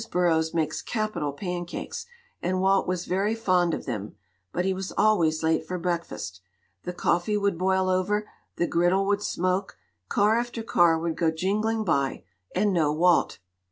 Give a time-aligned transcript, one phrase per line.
[0.09, 2.07] Burroughs makes capital pancakes,
[2.41, 4.15] and Walt was very fond of them,
[4.51, 6.41] but he was always late for breakfast.
[6.85, 9.77] The coffee would boil over, the griddle would smoke,
[10.09, 12.23] car after car would go jingling by,
[12.55, 13.37] and no Walt.